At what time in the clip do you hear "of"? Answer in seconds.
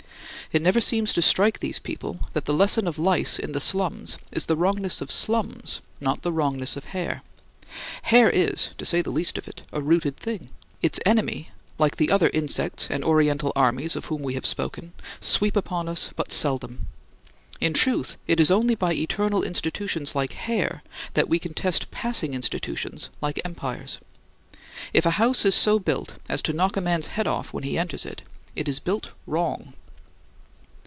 2.85-2.99, 4.99-5.09, 6.75-6.83, 9.37-9.47, 13.95-14.07